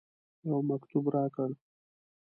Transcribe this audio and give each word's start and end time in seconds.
یو 0.49 0.59
مکتوب 0.69 1.03
راکړ. 1.13 1.49